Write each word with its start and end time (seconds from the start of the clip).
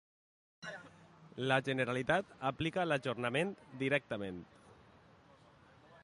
La 1.49 1.57
Generalitat 1.67 2.31
aplica 2.51 2.87
l'ajornament 2.89 3.53
directament. 3.83 4.41